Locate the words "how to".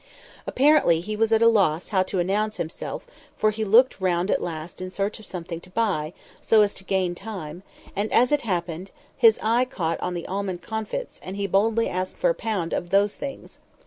1.89-2.17